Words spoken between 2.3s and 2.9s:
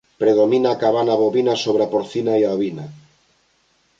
e a ovina